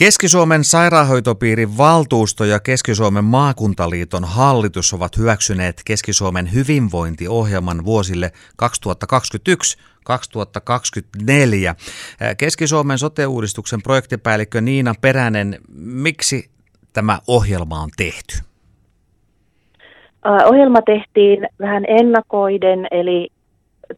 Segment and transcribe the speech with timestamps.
[0.00, 8.30] Keski-Suomen sairaanhoitopiirin valtuusto ja Keski-Suomen maakuntaliiton hallitus ovat hyväksyneet Keski-Suomen hyvinvointiohjelman vuosille
[8.62, 8.66] 2021-2024.
[12.38, 16.50] Keski-Suomen sote-uudistuksen projektipäällikkö Niina Peränen, miksi
[16.92, 18.38] tämä ohjelma on tehty?
[20.24, 23.28] Ohjelma tehtiin vähän ennakoiden, eli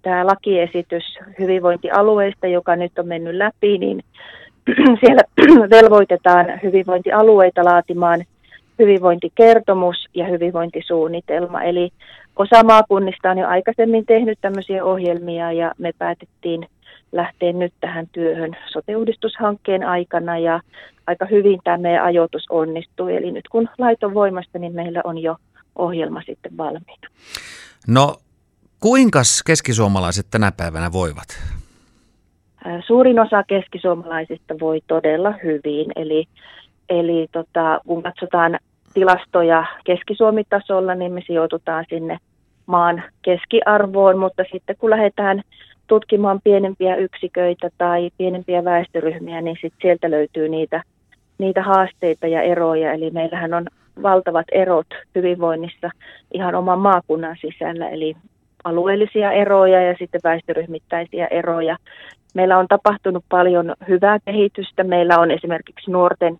[0.02, 4.04] tämä lakiesitys hyvinvointialueista, joka nyt on mennyt läpi, niin
[5.00, 5.22] siellä
[5.76, 8.24] velvoitetaan hyvinvointialueita laatimaan
[8.78, 11.62] hyvinvointikertomus ja hyvinvointisuunnitelma.
[11.62, 11.90] Eli
[12.36, 16.66] osa maakunnista on jo aikaisemmin tehnyt tämmöisiä ohjelmia ja me päätettiin
[17.12, 20.60] lähteä nyt tähän työhön sote-uudistushankkeen aikana ja
[21.06, 23.16] aika hyvin tämä meidän ajoitus onnistui.
[23.16, 25.36] Eli nyt kun lait on voimasta, niin meillä on jo
[25.76, 27.08] ohjelma sitten valmiina.
[27.88, 28.16] No
[28.80, 31.42] kuinka keskisuomalaiset tänä päivänä voivat?
[32.86, 36.24] Suurin osa keskisuomalaisista voi todella hyvin, eli,
[36.88, 38.58] eli tota, kun katsotaan
[38.94, 42.18] tilastoja keskisuomitasolla, niin me sijoitutaan sinne
[42.66, 45.42] maan keskiarvoon, mutta sitten kun lähdetään
[45.86, 50.82] tutkimaan pienempiä yksiköitä tai pienempiä väestöryhmiä, niin sitten sieltä löytyy niitä,
[51.38, 52.92] niitä haasteita ja eroja.
[52.92, 53.66] Eli meillähän on
[54.02, 55.90] valtavat erot hyvinvoinnissa
[56.34, 58.16] ihan oman maakunnan sisällä, eli
[58.64, 61.76] alueellisia eroja ja sitten väestöryhmittäisiä eroja.
[62.34, 64.84] Meillä on tapahtunut paljon hyvää kehitystä.
[64.84, 66.38] Meillä on esimerkiksi nuorten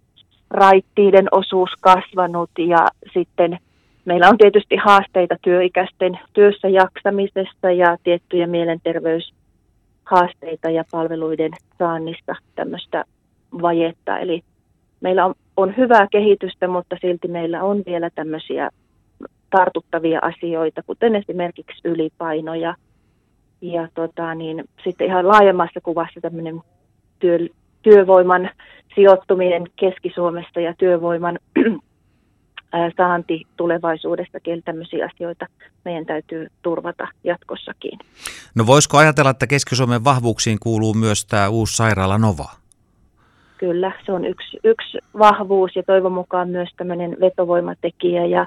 [0.51, 3.59] raittiiden osuus kasvanut ja sitten
[4.05, 13.05] meillä on tietysti haasteita työikäisten työssä jaksamisesta ja tiettyjä mielenterveyshaasteita ja palveluiden saannista tämmöistä
[13.63, 14.19] vajetta.
[14.19, 14.43] Eli
[15.01, 18.71] meillä on, on hyvää kehitystä, mutta silti meillä on vielä tämmöisiä
[19.51, 22.75] tartuttavia asioita, kuten esimerkiksi ylipaino ja
[23.63, 26.61] ja tota, niin, sitten ihan laajemmassa kuvassa tämmöinen
[27.19, 27.39] työ,
[27.83, 28.51] työvoiman
[28.95, 31.39] sijoittuminen Keski-Suomesta ja työvoiman
[32.97, 35.47] saanti tulevaisuudestakin, tämmöisiä asioita
[35.85, 37.99] meidän täytyy turvata jatkossakin.
[38.55, 42.49] No voisiko ajatella, että Keski-Suomen vahvuuksiin kuuluu myös tämä uusi sairaala Nova?
[43.59, 48.47] Kyllä, se on yksi, yksi vahvuus ja toivon mukaan myös tämmöinen vetovoimatekijä ja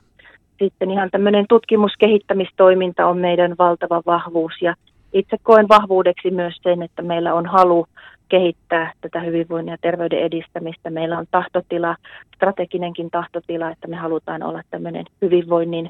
[0.60, 4.76] sitten ihan tämmöinen tutkimuskehittämistoiminta on meidän valtava vahvuus ja
[5.16, 7.88] itse koen vahvuudeksi myös sen, että meillä on halu
[8.30, 10.90] kehittää tätä hyvinvoinnin ja terveyden edistämistä.
[10.90, 11.96] Meillä on tahtotila,
[12.36, 15.90] strateginenkin tahtotila, että me halutaan olla tämmöinen hyvinvoinnin,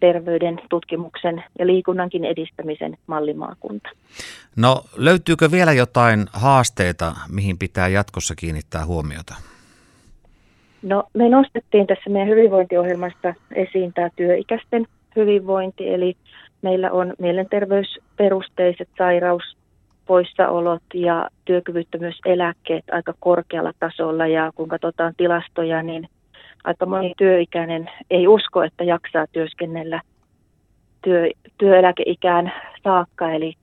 [0.00, 3.88] terveyden, tutkimuksen ja liikunnankin edistämisen mallimaakunta.
[4.56, 9.34] No löytyykö vielä jotain haasteita, mihin pitää jatkossa kiinnittää huomiota?
[10.82, 16.16] No me nostettiin tässä meidän hyvinvointiohjelmasta esiin tämä työikäisten hyvinvointi, eli
[16.62, 17.14] meillä on
[18.22, 26.08] mielenterveysperusteiset sairauspoissaolot ja työkyvyttömyyseläkkeet aika korkealla tasolla ja kun katsotaan tilastoja, niin
[26.64, 30.00] aika moni työikäinen ei usko, että jaksaa työskennellä
[31.04, 32.52] työ, työeläkeikään
[32.84, 33.54] saakka, eli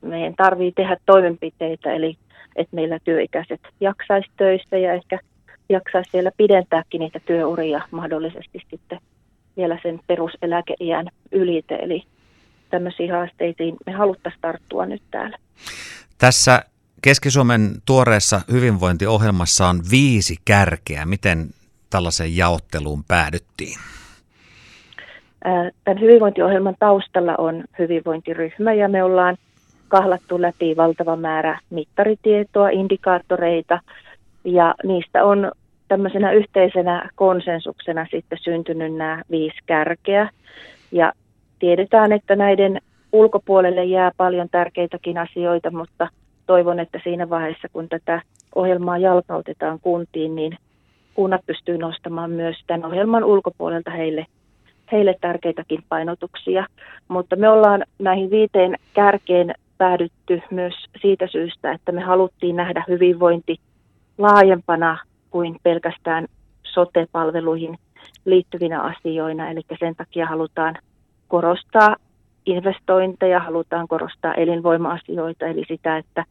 [0.00, 2.16] meidän tarvii tehdä toimenpiteitä, eli
[2.56, 5.18] että meillä työikäiset jaksaisi töissä ja ehkä
[5.68, 8.98] jaksaisi vielä pidentääkin niitä työuria mahdollisesti sitten
[9.56, 11.74] vielä sen peruseläkeiän ylite.
[11.74, 12.02] Eli
[12.74, 15.38] tämmöisiin haasteisiin me haluttaisiin tarttua nyt täällä.
[16.18, 16.62] Tässä
[17.02, 21.06] Keski-Suomen tuoreessa hyvinvointiohjelmassa on viisi kärkeä.
[21.06, 21.46] Miten
[21.90, 23.78] tällaiseen jaotteluun päädyttiin?
[25.84, 29.36] Tämän hyvinvointiohjelman taustalla on hyvinvointiryhmä ja me ollaan
[29.88, 33.80] kahlattu läpi valtava määrä mittaritietoa, indikaattoreita
[34.44, 35.52] ja niistä on
[35.88, 40.30] tämmöisenä yhteisenä konsensuksena sitten syntynyt nämä viisi kärkeä.
[40.92, 41.12] Ja
[41.64, 42.80] tiedetään, että näiden
[43.12, 46.08] ulkopuolelle jää paljon tärkeitäkin asioita, mutta
[46.46, 48.22] toivon, että siinä vaiheessa, kun tätä
[48.54, 50.58] ohjelmaa jalkautetaan kuntiin, niin
[51.14, 54.26] kunnat pystyy nostamaan myös tämän ohjelman ulkopuolelta heille,
[54.92, 56.66] heille tärkeitäkin painotuksia.
[57.08, 63.56] Mutta me ollaan näihin viiteen kärkeen päädytty myös siitä syystä, että me haluttiin nähdä hyvinvointi
[64.18, 64.98] laajempana
[65.30, 66.26] kuin pelkästään
[66.62, 67.78] sote-palveluihin
[68.24, 69.50] liittyvinä asioina.
[69.50, 70.74] Eli sen takia halutaan
[71.34, 71.96] korostaa
[72.46, 76.24] investointeja, halutaan korostaa elinvoima-asioita, eli sitä, että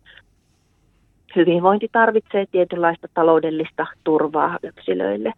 [1.35, 5.33] hyvinvointi tarvitsee tietynlaista taloudellista turvaa yksilöille.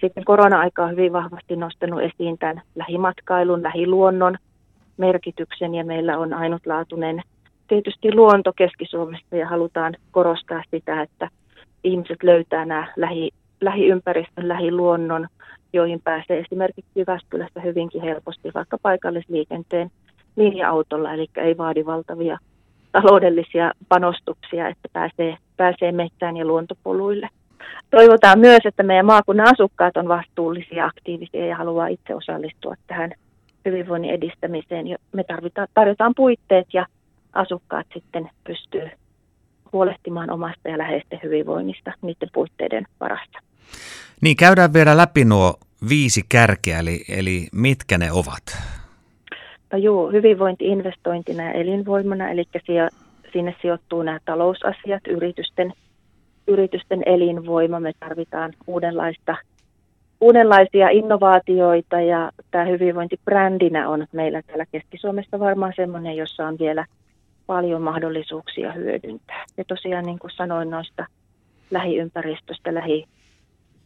[0.00, 4.36] Sitten korona-aika on hyvin vahvasti nostanut esiin tämän lähimatkailun, lähiluonnon
[4.96, 7.22] merkityksen ja meillä on ainutlaatuinen
[7.68, 11.28] tietysti luonto Keski-Suomesta ja halutaan korostaa sitä, että
[11.84, 13.30] ihmiset löytää nämä lähi,
[13.60, 15.28] lähiympäristön, lähiluonnon
[15.72, 19.90] joihin pääsee esimerkiksi Jyväskylästä hyvinkin helposti vaikka paikallisliikenteen
[20.36, 22.38] linja-autolla, eli ei vaadi valtavia
[22.92, 27.28] taloudellisia panostuksia, että pääsee, pääsee metsään ja luontopoluille.
[27.90, 33.12] toivotaan myös, että meidän maakunnan asukkaat on vastuullisia, aktiivisia ja haluaa itse osallistua tähän
[33.64, 34.86] hyvinvoinnin edistämiseen.
[35.12, 36.86] Me tarvitaan, tarjotaan puitteet ja
[37.32, 38.90] asukkaat sitten pystyy
[39.72, 43.38] huolehtimaan omasta ja läheisten hyvinvoinnista niiden puitteiden varassa.
[44.20, 45.54] Niin, käydään vielä läpi nuo
[45.88, 48.42] viisi kärkeä, eli, eli mitkä ne ovat?
[49.72, 52.44] No juu, hyvinvointi investointina ja elinvoimana, eli
[53.32, 55.72] sinne sijoittuu nämä talousasiat, yritysten,
[56.46, 57.80] yritysten elinvoima.
[57.80, 59.36] Me tarvitaan uudenlaista,
[60.20, 66.84] uudenlaisia innovaatioita ja tämä hyvinvointibrändinä on meillä täällä Keski-Suomessa varmaan sellainen, jossa on vielä
[67.46, 69.44] paljon mahdollisuuksia hyödyntää.
[69.56, 71.06] Ja tosiaan niin kuin sanoin noista
[71.70, 73.04] lähiympäristöstä, lähi,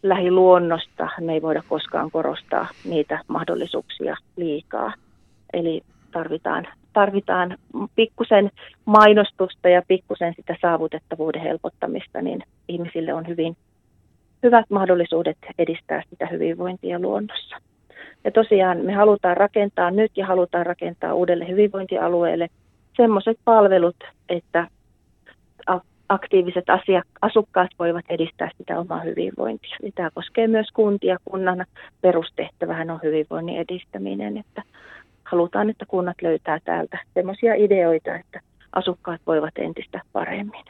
[0.02, 4.94] lähiluonnosta, me ei voida koskaan korostaa niitä mahdollisuuksia liikaa.
[5.52, 5.82] Eli
[6.12, 7.58] tarvitaan, tarvitaan
[7.94, 8.50] pikkusen
[8.84, 13.56] mainostusta ja pikkusen sitä saavutettavuuden helpottamista, niin ihmisille on hyvin
[14.43, 17.56] hyvät mahdollisuudet edistää sitä hyvinvointia luonnossa.
[18.25, 22.49] Ja tosiaan me halutaan rakentaa nyt ja halutaan rakentaa uudelle hyvinvointialueelle
[22.96, 23.96] semmoiset palvelut,
[24.28, 24.69] että
[26.12, 29.76] aktiiviset asiak- asukkaat voivat edistää sitä omaa hyvinvointia.
[29.82, 31.17] Ja tämä koskee myös kuntia.
[31.25, 31.64] Kunnan
[32.00, 34.62] perustehtävähän on hyvinvoinnin edistäminen, että
[35.25, 38.41] halutaan, että kunnat löytää täältä semmoisia ideoita, että
[38.73, 40.64] asukkaat voivat entistä paremmin.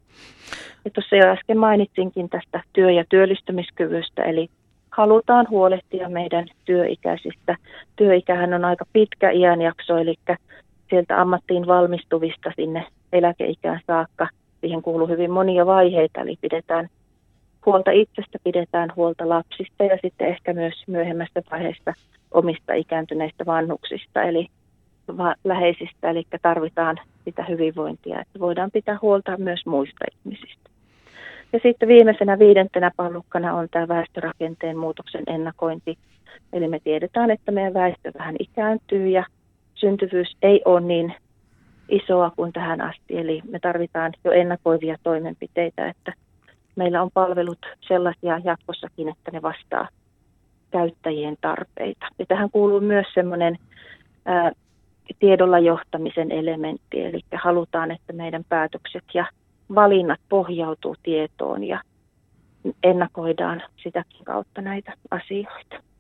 [0.85, 4.49] Ja tuossa jo äsken mainitsinkin tästä työ- ja työllistymiskyvystä, eli
[4.91, 7.57] halutaan huolehtia meidän työikäisistä.
[7.97, 10.15] Työikähän on aika pitkä iänjakso, eli
[10.91, 14.29] sieltä ammattiin valmistuvista sinne eläkeikään saakka.
[14.63, 16.89] Siihen kuuluu hyvin monia vaiheita, eli pidetään
[17.67, 21.95] huolta itsestä, pidetään huolta lapsista ja sitten ehkä myös myöhemmässä vaiheessa
[22.31, 24.47] omista ikääntyneistä vanhuksista, eli
[25.45, 30.71] läheisistä, eli tarvitaan sitä hyvinvointia, että voidaan pitää huolta myös muista ihmisistä.
[31.53, 35.99] Ja sitten viimeisenä viidentenä pallukkana on tämä väestörakenteen muutoksen ennakointi.
[36.53, 39.25] Eli me tiedetään, että meidän väestö vähän ikääntyy ja
[39.75, 41.15] syntyvyys ei ole niin
[41.89, 43.19] isoa kuin tähän asti.
[43.19, 46.13] Eli me tarvitaan jo ennakoivia toimenpiteitä, että
[46.77, 49.89] meillä on palvelut sellaisia jatkossakin, että ne vastaa
[50.71, 52.07] käyttäjien tarpeita.
[52.19, 53.59] Ja tähän kuuluu myös semmoinen
[55.19, 59.27] tiedolla johtamisen elementti, eli halutaan, että meidän päätökset ja
[59.75, 61.81] valinnat pohjautuu tietoon ja
[62.83, 65.92] ennakoidaan sitäkin kautta näitä asioita.